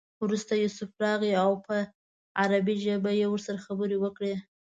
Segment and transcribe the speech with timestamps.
[0.23, 1.75] وروسته یوسف راغی او په
[2.41, 4.33] عبري ژبه یې ورسره خبرې وکړې.